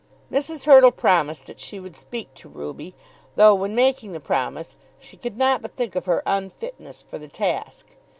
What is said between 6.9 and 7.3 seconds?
for the